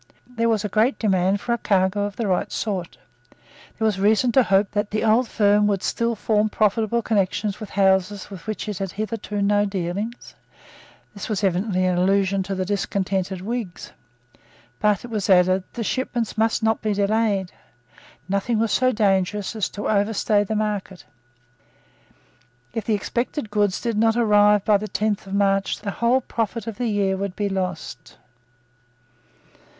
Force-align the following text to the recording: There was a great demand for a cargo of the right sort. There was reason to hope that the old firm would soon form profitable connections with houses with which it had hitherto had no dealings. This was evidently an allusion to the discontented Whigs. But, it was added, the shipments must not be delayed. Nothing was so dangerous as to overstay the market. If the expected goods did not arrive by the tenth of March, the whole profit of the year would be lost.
There 0.27 0.49
was 0.49 0.65
a 0.65 0.67
great 0.67 0.97
demand 0.97 1.39
for 1.41 1.53
a 1.53 1.59
cargo 1.59 2.05
of 2.05 2.15
the 2.15 2.25
right 2.25 2.51
sort. 2.51 2.97
There 3.77 3.85
was 3.85 3.99
reason 3.99 4.31
to 4.31 4.41
hope 4.41 4.71
that 4.71 4.89
the 4.89 5.03
old 5.03 5.27
firm 5.29 5.67
would 5.67 5.83
soon 5.83 6.15
form 6.15 6.49
profitable 6.49 7.03
connections 7.03 7.59
with 7.59 7.69
houses 7.69 8.31
with 8.31 8.47
which 8.47 8.67
it 8.67 8.79
had 8.79 8.93
hitherto 8.93 9.35
had 9.35 9.45
no 9.45 9.65
dealings. 9.67 10.33
This 11.13 11.29
was 11.29 11.43
evidently 11.43 11.85
an 11.85 11.99
allusion 11.99 12.41
to 12.41 12.55
the 12.55 12.65
discontented 12.65 13.41
Whigs. 13.41 13.91
But, 14.79 15.05
it 15.05 15.11
was 15.11 15.29
added, 15.29 15.63
the 15.73 15.83
shipments 15.83 16.35
must 16.35 16.63
not 16.63 16.81
be 16.81 16.93
delayed. 16.95 17.51
Nothing 18.27 18.57
was 18.57 18.71
so 18.71 18.91
dangerous 18.91 19.55
as 19.55 19.69
to 19.69 19.87
overstay 19.87 20.43
the 20.43 20.55
market. 20.55 21.05
If 22.73 22.85
the 22.85 22.95
expected 22.95 23.51
goods 23.51 23.79
did 23.79 23.99
not 23.99 24.17
arrive 24.17 24.65
by 24.65 24.77
the 24.77 24.87
tenth 24.87 25.27
of 25.27 25.35
March, 25.35 25.79
the 25.79 25.91
whole 25.91 26.21
profit 26.21 26.65
of 26.65 26.79
the 26.79 26.87
year 26.87 27.15
would 27.17 27.35
be 27.35 27.49
lost. 27.49 28.17